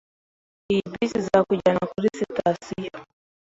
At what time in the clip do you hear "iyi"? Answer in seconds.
0.71-0.81